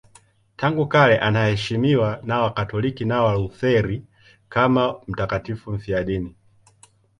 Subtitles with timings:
[0.55, 4.03] Tangu kale anaheshimiwa na Wakatoliki na Walutheri
[4.49, 6.35] kama mtakatifu mfiadini.